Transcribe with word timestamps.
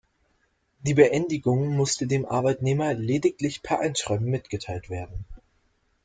Die 0.79 0.95
Beendigung 0.95 1.77
musste 1.77 2.07
dem 2.07 2.25
Arbeitnehmer 2.25 2.95
lediglich 2.95 3.61
per 3.61 3.81
Einschreiben 3.81 4.25
mitgeteilt 4.25 4.89
werden. 4.89 5.25